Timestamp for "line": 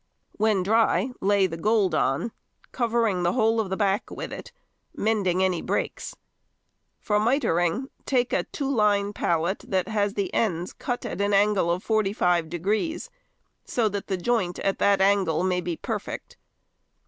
8.73-9.13